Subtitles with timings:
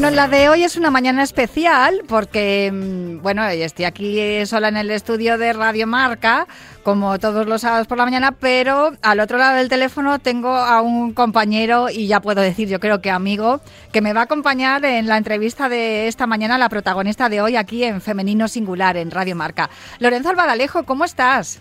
[0.00, 4.78] Bueno, la de hoy es una mañana especial porque, mm, bueno, estoy aquí sola en
[4.78, 6.46] el estudio de Radio Marca,
[6.82, 10.80] como todos los sábados por la mañana, pero al otro lado del teléfono tengo a
[10.80, 13.60] un compañero y ya puedo decir, yo creo que amigo,
[13.92, 17.56] que me va a acompañar en la entrevista de esta mañana, la protagonista de hoy
[17.56, 19.68] aquí en Femenino Singular, en Radio Marca.
[19.98, 21.60] Lorenzo Albadalejo, ¿cómo estás?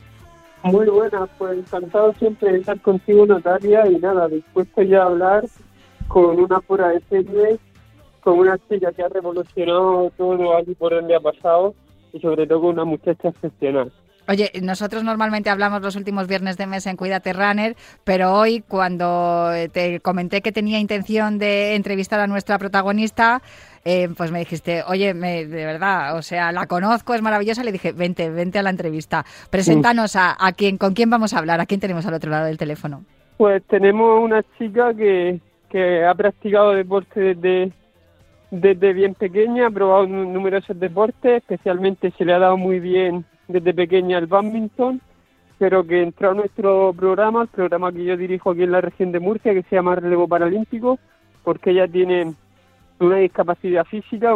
[0.63, 5.43] Muy buena, pues encantado siempre de estar contigo, Natalia, y nada, dispuesto ya a hablar
[6.07, 7.01] con una pura de
[8.29, 11.73] con una chica que ha revolucionado todo aquí por donde ha pasado
[12.13, 13.91] y sobre todo con una muchacha excepcional.
[14.27, 19.49] Oye, nosotros normalmente hablamos los últimos viernes de mes en Cuídate Runner, pero hoy cuando
[19.73, 23.41] te comenté que tenía intención de entrevistar a nuestra protagonista,
[23.83, 27.91] eh, pues me dijiste, oye, de verdad, o sea, la conozco, es maravillosa, le dije,
[27.91, 29.25] vente, vente a la entrevista.
[29.49, 32.45] Preséntanos a, a quién, con quién vamos a hablar, a quién tenemos al otro lado
[32.45, 33.03] del teléfono.
[33.37, 35.39] Pues tenemos una chica que,
[35.71, 37.71] que ha practicado deporte desde
[38.51, 43.73] desde bien pequeña, ha probado numerosos deportes, especialmente se le ha dado muy bien desde
[43.73, 45.01] pequeña el badminton,
[45.57, 49.11] pero que entró a nuestro programa, el programa que yo dirijo aquí en la región
[49.11, 50.97] de Murcia, que se llama Relevo Paralímpico,
[51.43, 52.33] porque ella tiene
[52.99, 54.35] una discapacidad física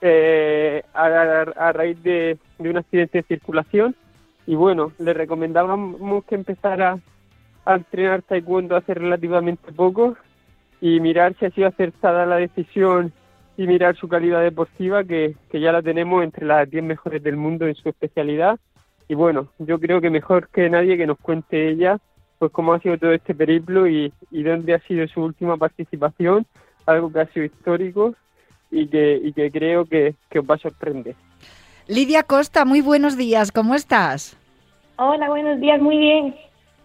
[0.00, 3.94] eh, a, raíz de, un accidente de circulación.
[4.46, 6.98] Y bueno, le recomendábamos que empezara
[7.64, 10.16] a entrenar taekwondo hace relativamente poco
[10.80, 13.12] y mirar si ha sido acertada la decisión
[13.56, 17.66] y mirar su calidad deportiva, que, ya la tenemos entre las 10 mejores del mundo
[17.66, 18.58] en su especialidad.
[19.08, 21.98] Y bueno, yo creo que mejor que nadie que nos cuente ella,
[22.38, 26.46] pues cómo ha sido todo este periplo y, y dónde ha sido su última participación,
[26.86, 28.14] algo que ha sido histórico
[28.70, 31.16] y que, y que creo que, que os va a sorprender.
[31.88, 34.36] Lidia Costa, muy buenos días, ¿cómo estás?
[34.96, 36.36] Hola, buenos días, muy bien.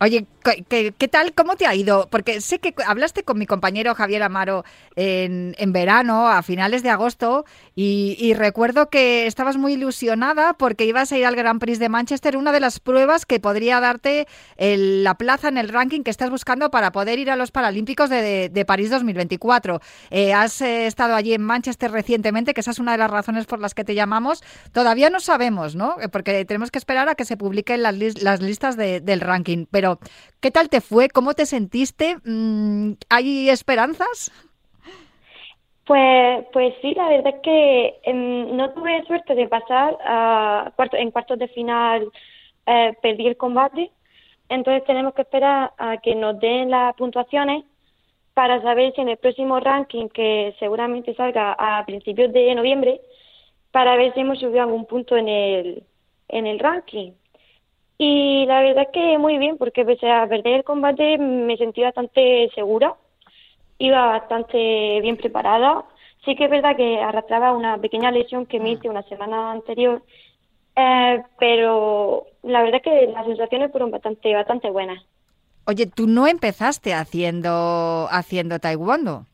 [0.01, 0.25] Oye,
[0.67, 1.33] ¿qué, tal?
[1.33, 2.07] ¿Cómo te ha ido?
[2.09, 4.63] Porque sé que hablaste con mi compañero Javier Amaro
[4.95, 7.45] en, en verano, a finales de agosto,
[7.75, 12.37] y, recuerdo que estabas muy ilusionada porque ibas a ir al Grand Prix de Manchester,
[12.37, 16.71] una de las pruebas que podría darte la plaza en el ranking que estás buscando
[16.71, 19.81] para poder ir a los Paralímpicos de, París 2024.
[20.09, 23.45] Eh, has eh, estado allí en Manchester recientemente, que esa es una de las razones
[23.45, 24.43] por las que te llamamos.
[24.71, 25.97] Todavía no sabemos, ¿no?
[26.01, 29.65] Eh, porque tenemos que esperar a que se publiquen las listas del ranking.
[29.69, 29.99] Pero
[30.39, 31.09] ¿qué tal te fue?
[31.09, 32.17] ¿Cómo te sentiste?
[32.23, 34.31] Mm, ¿Hay esperanzas?
[35.85, 40.97] Pues, pues sí, la verdad es que em, no tuve suerte de pasar a cuarto,
[40.97, 42.09] en cuartos de final,
[42.65, 43.91] eh, perdí el combate,
[44.49, 47.65] entonces tenemos que esperar a que nos den las puntuaciones
[48.33, 52.99] para saber si en el próximo ranking, que seguramente salga a principios de noviembre,
[53.71, 55.83] para ver si hemos subido algún punto en el,
[56.29, 57.11] en el ranking.
[57.97, 61.81] Y la verdad es que muy bien, porque pese a perder el combate me sentí
[61.81, 62.95] bastante segura,
[63.77, 65.85] iba bastante bien preparada.
[66.25, 70.01] Sí que es verdad que arrastraba una pequeña lesión que me hice una semana anterior,
[70.75, 75.01] eh, pero la verdad es que las sensaciones fueron bastante, bastante buenas.
[75.67, 79.25] Oye, ¿tú no empezaste haciendo, haciendo taekwondo?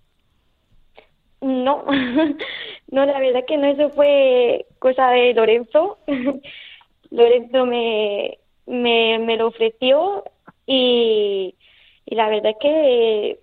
[1.41, 1.83] No,
[2.91, 5.97] no, la verdad es que no, eso fue cosa de Lorenzo.
[7.09, 10.23] Lorenzo me, me, me lo ofreció
[10.66, 11.55] y,
[12.05, 13.39] la verdad es que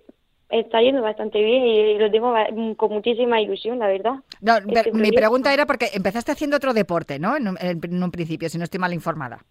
[0.49, 2.33] está yendo bastante bien y lo tengo
[2.75, 4.15] con muchísima ilusión, la verdad.
[4.41, 4.55] No,
[4.93, 7.35] mi pregunta era porque empezaste haciendo otro deporte, ¿no?
[7.35, 9.43] En un, en un principio, si no estoy mal informada.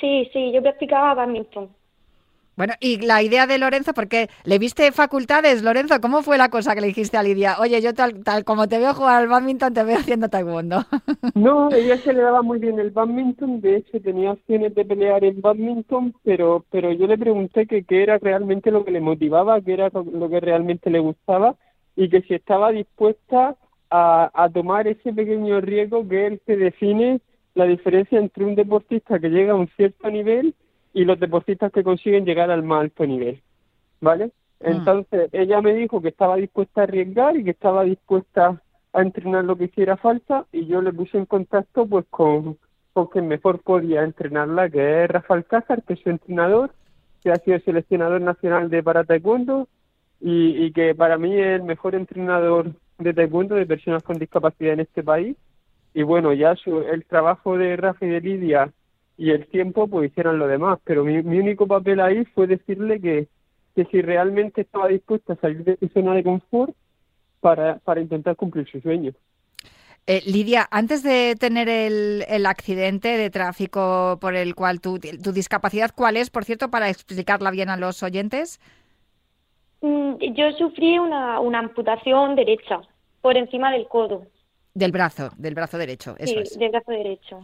[0.00, 1.70] Sí, sí, yo practicaba badminton.
[2.56, 6.74] Bueno, y la idea de Lorenzo, porque le viste facultades, Lorenzo, ¿cómo fue la cosa
[6.74, 7.56] que le dijiste a Lidia?
[7.58, 10.84] Oye, yo tal, tal como te veo jugar al badminton, te veo haciendo taekwondo.
[11.34, 15.24] No, ella se le daba muy bien el badminton, de hecho tenía opciones de pelear
[15.24, 19.60] en badminton, pero, pero yo le pregunté que qué era realmente lo que le motivaba,
[19.60, 21.56] qué era lo que realmente le gustaba
[21.96, 23.56] y que si estaba dispuesta
[23.90, 27.20] a, a tomar ese pequeño riesgo que él se define
[27.54, 30.54] la diferencia entre un deportista que llega a un cierto nivel
[30.94, 33.42] y los deportistas que consiguen llegar al más alto nivel,
[34.00, 34.26] ¿vale?
[34.60, 34.66] Mm.
[34.66, 38.62] Entonces ella me dijo que estaba dispuesta a arriesgar y que estaba dispuesta
[38.92, 42.56] a entrenar lo que hiciera falta y yo le puse en contacto pues con,
[42.92, 46.70] con quien mejor podía entrenarla, que es Rafael Cázar, que es su entrenador,
[47.22, 49.66] que ha sido seleccionador nacional de para taekwondo
[50.20, 54.74] y, y que para mí es el mejor entrenador de taekwondo de personas con discapacidad
[54.74, 55.36] en este país.
[55.92, 58.72] Y bueno, ya su, el trabajo de Rafa y de Lidia
[59.16, 60.78] y el tiempo pues hicieron lo demás.
[60.84, 63.28] Pero mi, único papel ahí fue decirle que,
[63.74, 66.74] que si realmente estaba dispuesta a salir de su zona de confort
[67.40, 69.12] para, para intentar cumplir su sueño.
[70.06, 75.32] Eh, Lidia, antes de tener el, el, accidente de tráfico por el cual tu, tu
[75.32, 78.60] discapacidad, ¿cuál es, por cierto, para explicarla bien a los oyentes?
[79.80, 82.80] Mm, yo sufrí una, una amputación derecha.
[83.20, 84.26] por encima del codo.
[84.74, 87.40] Del brazo, del brazo derecho, eso sí, del brazo derecho.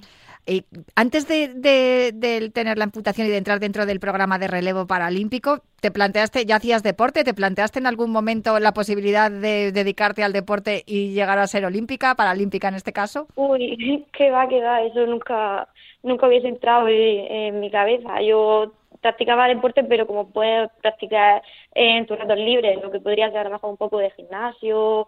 [0.46, 0.64] Y
[0.96, 5.90] antes de, tener la amputación y de entrar dentro del programa de relevo paralímpico, ¿te
[5.90, 7.24] planteaste, ya hacías deporte?
[7.24, 11.64] ¿Te planteaste en algún momento la posibilidad de dedicarte al deporte y llegar a ser
[11.64, 13.28] olímpica, paralímpica en este caso?
[13.36, 15.68] Uy, qué va, qué va, eso nunca,
[16.02, 18.20] nunca hubiese entrado en, mi cabeza.
[18.22, 18.72] Yo
[19.02, 21.42] practicaba deporte, pero como puedes practicar
[21.74, 25.06] en tus ratos libres, lo que podría ser a lo mejor un poco de gimnasio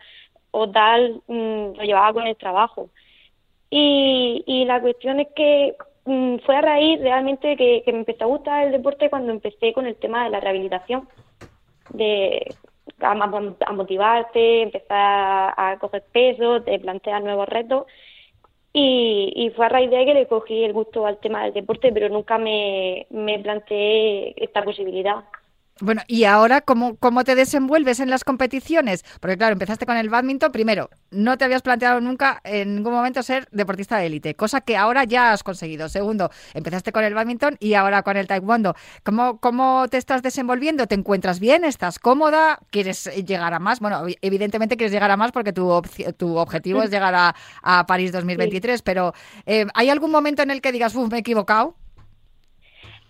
[0.52, 2.90] o tal, mm, lo llevaba con el trabajo.
[3.70, 8.26] Y, y la cuestión es que mm, fue a raíz realmente que, me empezó a
[8.28, 11.08] gustar el deporte cuando empecé con el tema de la rehabilitación,
[11.90, 12.54] de
[13.00, 17.86] a, a motivarte, empezar a, coger peso, te plantear nuevos retos.
[18.74, 21.52] Y, y, fue a raíz de ahí que le cogí el gusto al tema del
[21.52, 25.24] deporte, pero nunca me, me planteé esta posibilidad.
[25.80, 29.04] Bueno, ¿y ahora cómo, cómo te desenvuelves en las competiciones?
[29.20, 33.22] Porque claro, empezaste con el badminton, primero, no te habías planteado nunca en ningún momento
[33.22, 35.88] ser deportista de élite, cosa que ahora ya has conseguido.
[35.88, 38.76] Segundo, empezaste con el badminton y ahora con el taekwondo.
[39.02, 40.86] ¿Cómo, cómo te estás desenvolviendo?
[40.86, 41.64] ¿Te encuentras bien?
[41.64, 42.60] ¿Estás cómoda?
[42.70, 43.80] ¿Quieres llegar a más?
[43.80, 45.82] Bueno, evidentemente quieres llegar a más porque tu,
[46.16, 49.14] tu objetivo es llegar a, a París 2023, pero
[49.46, 51.76] eh, ¿hay algún momento en el que digas, uff, me he equivocado?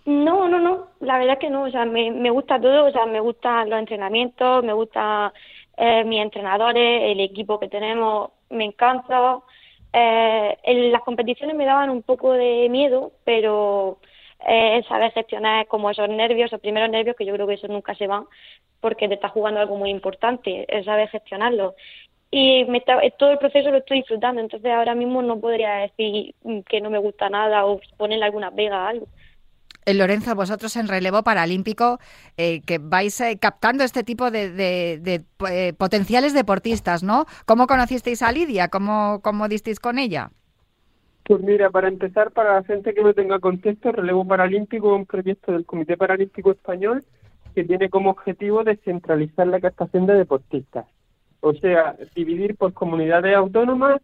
[0.05, 3.05] No, no, no, la verdad que no, o sea, me, me gusta todo, o sea,
[3.05, 5.31] me gustan los entrenamientos, me gustan
[5.77, 9.39] eh, mis entrenadores, el equipo que tenemos, me encanta.
[9.93, 13.99] Eh, en las competiciones me daban un poco de miedo, pero
[14.45, 17.95] eh, saber gestionar como esos nervios, esos primeros nervios, que yo creo que eso nunca
[17.95, 18.25] se van,
[18.81, 21.75] porque te estás jugando algo muy importante, es saber gestionarlo.
[22.31, 26.35] Y me todo el proceso lo estoy disfrutando, entonces ahora mismo no podría decir
[26.67, 29.07] que no me gusta nada o ponerle alguna pega a algo.
[29.85, 31.99] Lorenzo, vosotros en relevo paralímpico,
[32.37, 35.01] eh, que vais eh, captando este tipo de,
[35.49, 37.25] eh, potenciales deportistas, ¿no?
[37.45, 38.69] ¿Cómo conocisteis a Lidia?
[38.69, 40.31] ¿Cómo, ¿Cómo disteis con ella?
[41.25, 45.05] Pues mira, para empezar, para la gente que no tenga contexto, Relevo Paralímpico es un
[45.05, 47.03] proyecto del Comité Paralímpico Español
[47.55, 50.85] que tiene como objetivo descentralizar la captación de deportistas.
[51.39, 54.01] O sea, dividir por comunidades autónomas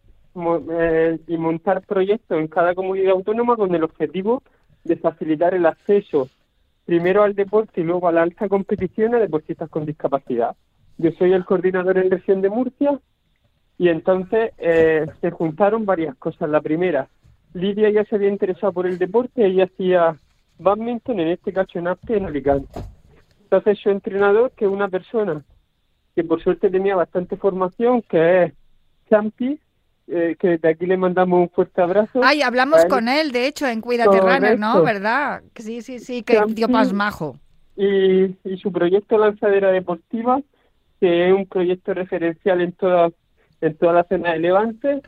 [1.27, 4.43] y montar proyectos en cada comunidad autónoma con el objetivo
[4.83, 6.29] de facilitar el acceso
[6.85, 10.55] primero al deporte y luego a la alta competición a deportistas con discapacidad.
[10.97, 12.99] Yo soy el coordinador en región de Murcia
[13.77, 16.49] y entonces eh, se juntaron varias cosas.
[16.49, 17.07] La primera,
[17.53, 20.17] Lidia ya se había interesado por el deporte, ella hacía
[20.57, 22.79] badminton, en este caso en Arte, en Alicante.
[23.43, 25.43] Entonces su entrenador, que es una persona
[26.15, 28.53] que por suerte tenía bastante formación, que es
[29.09, 29.59] Champi,
[30.11, 32.21] eh, que de aquí le mandamos un fuerte abrazo.
[32.23, 34.83] Ay, hablamos con él, de hecho, en Cuídate Runner, ¿no?
[34.83, 35.41] ¿Verdad?
[35.55, 37.37] Sí, sí, sí, que dio pasmajo.
[37.75, 40.41] Y, y su proyecto Lanzadera Deportiva,
[40.99, 43.11] que es un proyecto referencial en toda,
[43.61, 45.01] en toda la zona de Levante.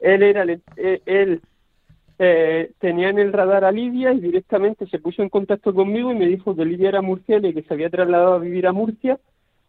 [0.00, 0.44] Él era
[0.76, 1.42] eh, él
[2.20, 6.16] eh, tenía en el radar a Lidia y directamente se puso en contacto conmigo y
[6.16, 9.18] me dijo que Lidia era murciana y que se había trasladado a vivir a Murcia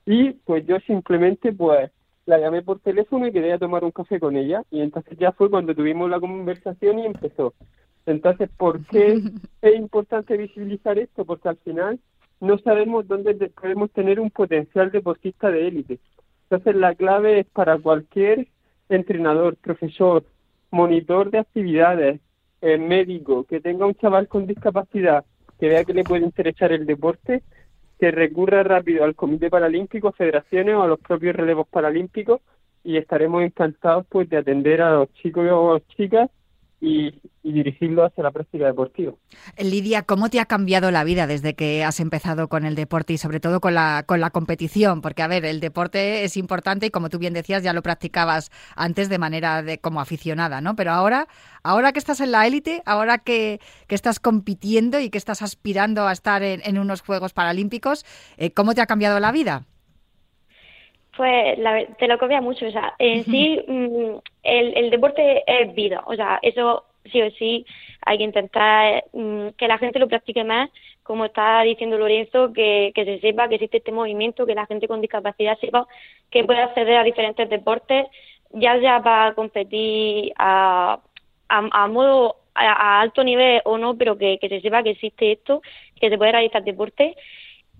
[0.05, 1.91] y pues yo simplemente pues
[2.29, 5.49] la llamé por teléfono y quería tomar un café con ella y entonces ya fue
[5.49, 7.55] cuando tuvimos la conversación y empezó.
[8.05, 9.19] Entonces, ¿por qué
[9.63, 11.25] es importante visibilizar esto?
[11.25, 11.99] Porque al final
[12.39, 15.99] no sabemos dónde podemos tener un potencial deportista de élite.
[16.43, 18.47] Entonces, la clave es para cualquier
[18.89, 20.23] entrenador, profesor,
[20.69, 22.21] monitor de actividades,
[22.61, 25.25] eh, médico, que tenga un chaval con discapacidad,
[25.59, 27.41] que vea que le puede interesar el deporte,
[27.99, 32.41] que recurra rápido al Comité Paralímpico, federaciones o a los propios relevos paralímpicos
[32.83, 35.49] y estaremos encantados pues de atender a los chicos y
[35.95, 36.29] chicas
[36.81, 39.13] y, dirigirlo hacia la práctica deportiva.
[39.57, 43.17] Lidia, ¿cómo te ha cambiado la vida desde que has empezado con el deporte y
[43.17, 45.01] sobre todo con la, con la competición?
[45.01, 48.51] Porque, a ver, el deporte es importante y como tú bien decías, ya lo practicabas
[48.75, 50.75] antes de manera de como aficionada, ¿no?
[50.75, 51.27] Pero ahora,
[51.63, 56.11] ahora que estás en la élite, ahora que, estás compitiendo y que estás aspirando a
[56.11, 58.05] estar en, unos Juegos Paralímpicos,
[58.37, 59.65] eh, ¿cómo te ha cambiado la vida?
[61.19, 61.59] Pues
[61.97, 66.15] te lo cambia mucho, o sea, en sí mm, el, el deporte es vida, o
[66.15, 67.65] sea, eso sí o sí
[68.05, 70.69] hay que intentar mm, que la gente lo practique más,
[71.03, 74.87] como está diciendo Lorenzo, que, que se sepa que existe este movimiento, que la gente
[74.87, 75.85] con discapacidad sepa
[76.31, 78.07] que puede acceder a diferentes deportes,
[78.51, 81.01] ya sea para competir a,
[81.49, 85.61] a, modo a, alto nivel o no, pero que, que se sepa que existe esto,
[85.99, 87.17] que se puede realizar deporte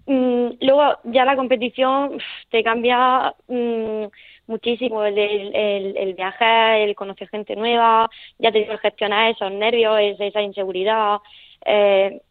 [0.09, 4.05] Mm, luego ya la competición te cambia mm,
[4.47, 9.99] muchísimo el, el, el, viajar, el conocer gente nueva, ya te que gestionar esos nervios,
[10.19, 11.19] esa inseguridad.
[11.63, 12.21] Eh,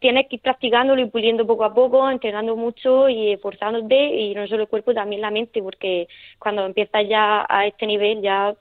[0.00, 4.48] tienes que ir practicándolo y puliendo poco a poco, entrenando mucho y esforzándote y no
[4.48, 6.08] solo el cuerpo, también la mente, porque
[6.40, 8.56] cuando empiezas ya a este nivel ya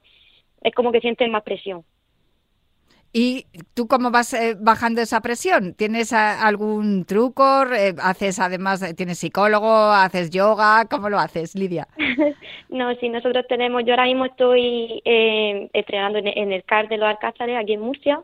[0.61, 1.83] es como que sientes más presión.
[3.19, 5.73] ¿Y tú cómo vas eh, bajando esa presión?
[5.73, 7.63] ¿Tienes algún truco?
[7.73, 9.67] Eh, ¿Haces además, eh, tienes psicólogo?
[9.67, 10.85] ¿Haces yoga?
[10.87, 11.87] ¿Cómo lo haces, Lidia?
[12.69, 17.57] no, sí, nosotros tenemos, yo ahora mismo estoy entrenando en, el CAR de los Alcázares,
[17.57, 18.21] aquí en Murcia,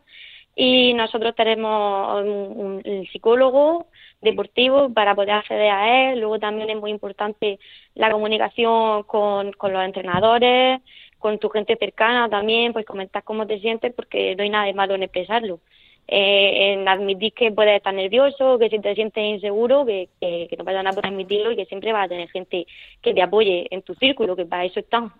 [0.55, 3.87] y nosotros tenemos un, psicólogo
[4.21, 6.19] deportivo para poder acceder a él.
[6.19, 7.57] Luego también es muy importante
[7.95, 10.81] la comunicación con, con los entrenadores,
[11.23, 14.73] con tu gente cercana también, pues comentar cómo te sientes porque no hay nada de
[14.73, 15.61] malo en expresarlo.
[16.05, 20.65] Eh, en admitir que puedes estar nervioso, que si te sientes inseguro, que, que, no
[20.65, 22.67] pasa nada por admitirlo y que siempre vas a tener gente
[23.01, 25.13] que te apoye en tu círculo, que para eso están.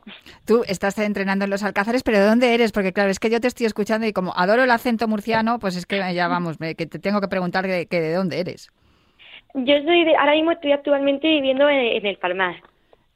[0.45, 2.73] Tú estás entrenando en los Alcázares, pero ¿de dónde eres?
[2.73, 5.77] Porque claro, es que yo te estoy escuchando y como adoro el acento murciano, pues
[5.77, 8.69] es que ya vamos, que te tengo que preguntar que, de dónde eres.
[9.53, 12.55] Yo soy de, ahora mismo estoy actualmente viviendo en, el Palmar.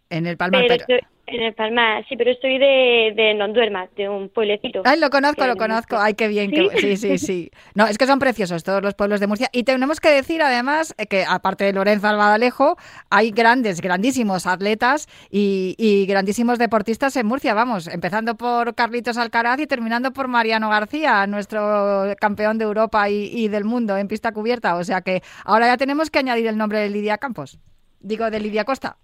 [0.09, 0.99] En el Palmar, pero...
[1.29, 4.81] En el Palmar, sí, pero estoy de, de Nonduerma, de un pueblecito.
[4.85, 5.97] Ay, lo conozco, lo conozco.
[5.97, 6.49] Ay, qué bien.
[6.77, 6.95] ¿Sí?
[6.95, 7.17] ¿Sí?
[7.17, 9.49] sí, No, es que son preciosos todos los pueblos de Murcia.
[9.51, 12.77] Y tenemos que decir, además, eh, que aparte de Lorenzo Albadalejo,
[13.09, 17.53] hay grandes, grandísimos atletas y, grandísimos deportistas en Murcia.
[17.53, 23.29] Vamos, empezando por Carlitos Alcaraz y terminando por Mariano García, nuestro campeón de Europa y,
[23.33, 24.77] y del mundo en pista cubierta.
[24.77, 27.59] O sea que ahora ya tenemos que añadir el nombre de Lidia Campos.
[27.99, 28.95] Digo, de Lidia Costa.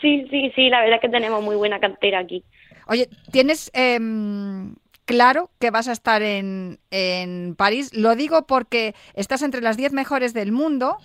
[0.00, 2.44] Sí, sí, sí, la verdad es que tenemos muy buena cantera aquí.
[2.86, 4.74] Oye, ¿tienes em,
[5.04, 7.92] claro que vas a estar en, en París?
[7.94, 10.98] Lo digo porque estás entre las 10 mejores del mundo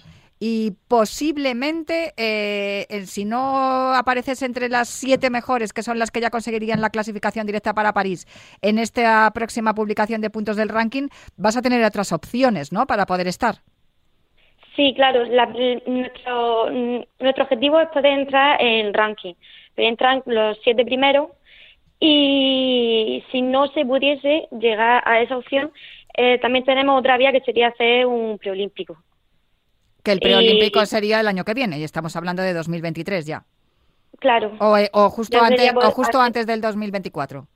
[0.44, 6.32] y posiblemente, eh, si no apareces entre las siete mejores, que son las que ya
[6.32, 8.26] conseguirían la clasificación directa para París,
[8.64, 12.88] en esta próxima publicación de puntos del ranking, vas a tener otras opciones, ¿no?
[12.88, 13.62] Para poder estar.
[14.75, 16.70] Sí, claro, nuestro,
[17.20, 19.34] nuestro objetivo es poder entrar en ranking.
[19.75, 21.30] Entran los siete primeros
[22.00, 25.72] y si no se pudiese llegar a esa opción,
[26.16, 28.98] eh, también tenemos otra vía que sería hacer un preolímpico.
[30.04, 33.44] Que el preolímpico sería el año que viene y estamos hablando de 2023 ya.
[34.20, 34.54] Claro.
[34.60, 37.48] O, eh, justo, antes, o justo antes del 2024.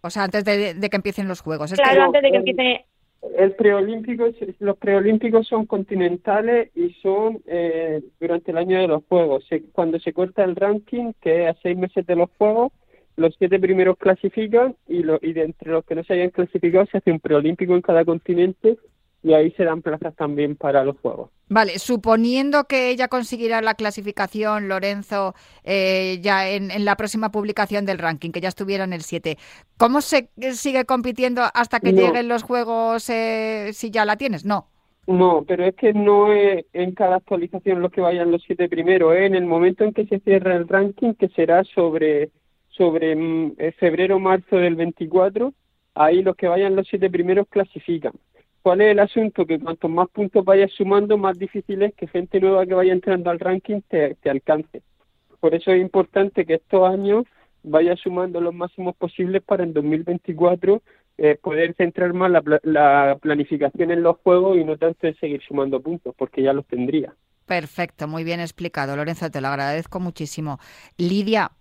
[0.00, 1.72] O sea, antes de, que empiecen los Juegos.
[1.72, 2.86] claro, antes de que empiece
[3.36, 4.26] el preolímpico,
[4.58, 9.44] los preolímpicos son continentales y son eh, durante el año de los Juegos.
[9.72, 12.72] cuando se corta el ranking, que es a seis meses de los Juegos,
[13.16, 16.86] los siete primeros clasifican y, lo, y de entre los que no se hayan clasificado
[16.86, 18.76] se hace un preolímpico en cada continente
[19.26, 21.30] y ahí se dan plazas también para los Juegos.
[21.48, 27.98] Vale, suponiendo que ella conseguirá la clasificación, Lorenzo, eh, ya en, la próxima publicación del
[27.98, 29.36] ranking, que ya estuviera en el 7,
[29.78, 34.44] ¿cómo se sigue compitiendo hasta que lleguen los Juegos eh, si ya la tienes?
[34.44, 34.68] No.
[35.08, 39.12] No, pero es que no es en cada actualización los que vayan los siete primeros,
[39.16, 42.30] es en el momento en que se cierra el ranking, que será sobre,
[42.68, 45.52] sobre mm, eh, febrero marzo del 24,
[45.94, 48.12] ahí los que vayan los siete primeros clasifican.
[48.66, 49.46] ¿Cuál es el asunto?
[49.46, 53.30] Que cuanto más puntos vayas sumando, más difícil es que gente nueva que vaya entrando
[53.30, 54.82] al ranking te, alcance.
[55.38, 57.26] Por eso es importante que estos años
[57.62, 60.82] vayas sumando los máximos posibles para en 2024
[61.16, 65.40] eh, poder centrar más la, la planificación en los juegos y no tanto en seguir
[65.46, 67.14] sumando puntos, porque ya los tendría.
[67.44, 70.58] Perfecto, muy bien explicado, Lorenzo, te lo agradezco muchísimo.
[70.98, 71.52] Lidia,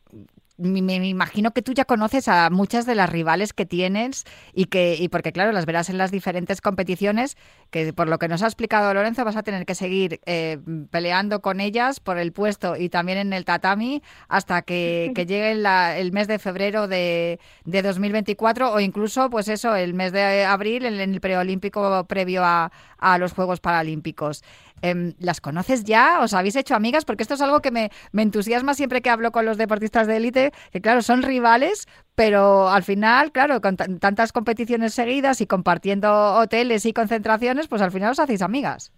[0.58, 4.96] me, imagino que tú ya conoces a muchas de las rivales que tienes y que
[4.96, 7.36] y porque claro las verás en las diferentes competiciones
[7.72, 10.60] que por lo que nos ha explicado Lorenzo vas a tener que seguir eh,
[10.92, 16.12] peleando con ellas por el puesto y también en el tatami hasta que, llegue el
[16.12, 21.00] mes de febrero de, de, 2024 o incluso pues eso el mes de abril en,
[21.00, 24.44] el preolímpico previo a, a los Juegos Paralímpicos.
[24.82, 26.20] Em, ¿Las conoces ya?
[26.22, 27.06] ¿Os habéis hecho amigas?
[27.06, 30.52] Porque esto es algo que me, entusiasma siempre que hablo con los deportistas de élite,
[30.72, 36.86] que claro, son rivales, pero al final, claro, con tantas competiciones seguidas y compartiendo hoteles
[36.86, 38.92] y concentraciones, pues al final os hacéis amigas.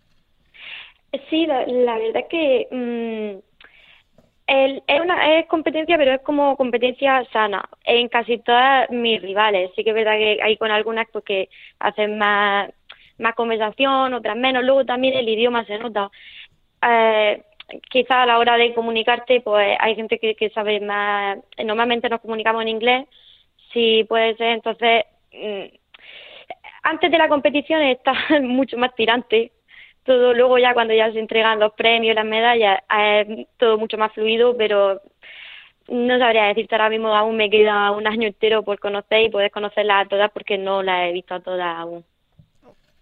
[1.30, 3.40] Sí, la, verdad que mm,
[4.48, 9.72] es una es competencia, pero es como competencia sana en casi todas mis rivales.
[9.76, 12.70] Sí que es verdad que hay con algunas pues, que hacen más
[13.20, 14.64] más conversación, otras menos.
[14.64, 16.10] Luego también el idioma se nota.
[16.82, 17.44] Eh,
[17.90, 21.38] quizá a la hora de comunicarte, pues hay gente que, que sabe más.
[21.64, 23.08] Normalmente nos comunicamos en inglés,
[23.74, 24.50] si puede ser.
[24.50, 25.66] Entonces, mm,
[26.84, 29.52] antes de la competición está mucho más tirante.
[30.04, 34.14] Todo luego ya cuando ya se entregan los premios, las medallas, es todo mucho más
[34.14, 35.02] fluido, pero
[35.90, 39.52] no sabría decirte ahora mismo, aún me queda un año entero por conocer y poder
[39.52, 42.06] conocerlas a todas porque no las he visto a todas aún.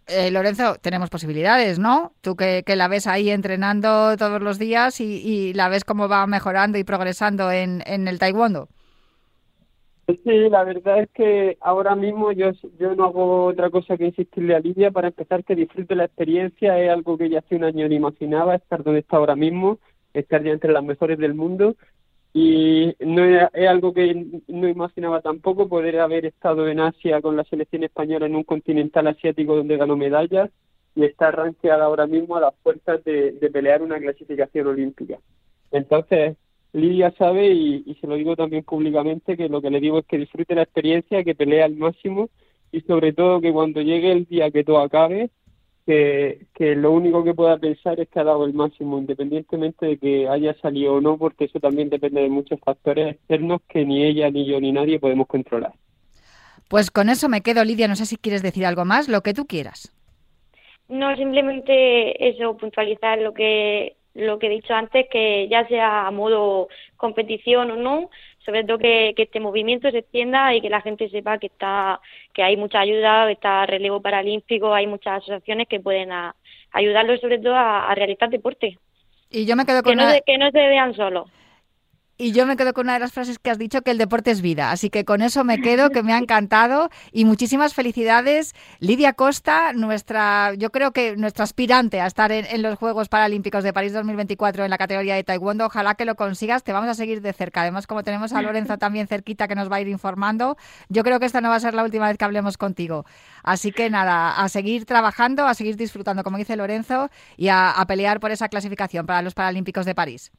[0.08, 2.14] Eh, Lorenzo, tenemos posibilidades, ¿no?
[2.22, 6.78] Tú que, la ves ahí entrenando todos los días y, la ves cómo va mejorando
[6.78, 8.68] y progresando en, el taekwondo.
[10.08, 14.56] Sí, la verdad es que ahora mismo yo, yo no hago otra cosa que insistirle
[14.56, 16.80] a Lidia para empezar que disfrute la experiencia.
[16.80, 19.80] Es algo que ya hace un año ni imaginaba, estar donde está ahora mismo,
[20.14, 21.76] estar ya entre las mejores del mundo.
[22.38, 27.46] Y no es, algo que no imaginaba tampoco poder haber estado en Asia con la
[27.46, 30.51] selección española en un continental asiático donde ganó medallas
[30.96, 35.18] y estar rankeada ahora mismo a las puertas de pelear una clasificación olímpica.
[35.72, 36.36] Entonces,
[36.75, 40.18] Lidia sabe, y, se lo digo también públicamente, que lo que le digo es que
[40.18, 42.30] disfrute la experiencia, que pelee al máximo
[42.70, 45.30] y sobre todo que cuando llegue el día que todo acabe,
[45.86, 49.98] que, que lo único que pueda pensar es que ha dado el máximo, independientemente de
[49.98, 54.04] que haya salido o no, porque eso también depende de muchos factores externos que ni
[54.04, 55.74] ella, ni yo, ni nadie podemos controlar.
[56.68, 57.88] Pues con eso me quedo, Lidia.
[57.88, 59.94] No sé si quieres decir algo más, lo que tú quieras.
[60.88, 66.12] No, simplemente eso, puntualizar lo que lo que he dicho antes, que ya sea a
[66.12, 68.10] modo competición o no,
[68.46, 72.00] sobre todo que, este movimiento se extienda y que la gente sepa que está
[72.34, 76.10] que hay mucha ayuda, que está relevo paralímpico, hay muchas asociaciones que pueden
[76.72, 78.78] ayudarlos sobre todo a, realizar deporte.
[79.32, 81.28] Y yo me quedo con que, no, que no se vean solos.
[82.18, 84.32] Y yo me quedo con una de las frases que has dicho, que el deporte
[84.32, 84.72] es vida.
[84.72, 86.90] Así que con eso me quedo, que me ha encantado.
[87.12, 92.80] Y muchísimas felicidades, Lidia Costa, nuestra, yo creo que nuestra aspirante a estar en, los
[92.80, 95.66] Juegos Paralímpicos de París 2024 en la categoría de Taekwondo.
[95.66, 97.64] Ojalá que lo consigas, te vamos a seguir de cerca.
[97.64, 100.56] Además, como tenemos a Lorenzo también cerquita que nos va a ir informando,
[100.88, 103.06] yo creo que esta no va a ser la última vez que hablemos contigo.
[103.44, 108.22] Así que nada, a seguir trabajando, a seguir disfrutando, como dice Lorenzo, y a pelear
[108.22, 110.32] por esa clasificación para los Paralímpicos de París.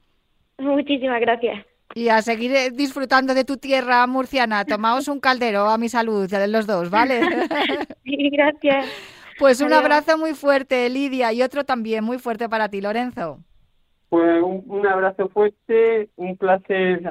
[0.59, 1.65] Muchísimas gracias.
[1.95, 4.65] Y a seguir eh, disfrutando de tu tierra murciana.
[4.65, 7.21] Tomaos un caldero a mi salud, de los dos, ¿vale?
[8.05, 8.87] Sí, gracias.
[9.39, 13.41] Pues un abrazo muy fuerte, Lidia, y otro también muy fuerte para ti, Lorenzo.
[14.09, 17.03] Pues un, abrazo fuerte, un placer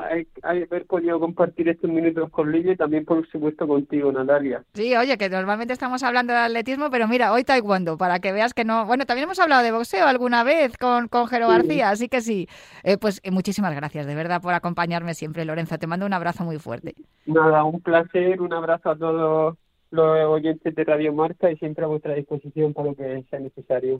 [0.43, 4.63] haber podido compartir estos minutos con Lidia y también, por supuesto, contigo, Natalia.
[4.73, 8.53] Sí, oye, que normalmente estamos hablando de atletismo, pero mira, hoy taekwondo, para que veas
[8.53, 8.85] que no...
[8.85, 12.47] Bueno, también hemos hablado de boxeo alguna vez con, con Jero García, así que sí.
[12.83, 15.77] Eh, pues eh, muchísimas gracias, de verdad, por acompañarme siempre, Lorenzo.
[15.77, 16.95] Te mando un abrazo muy fuerte.
[17.25, 19.57] Nada, un placer, un abrazo a todos
[19.91, 23.93] los oyentes de Radio Marca y siempre a vuestra disposición para lo que sea necesario.